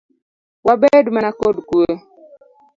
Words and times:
Wabed 0.65 1.05
mana 1.13 1.31
kod 1.39 1.57
kue. 1.69 1.91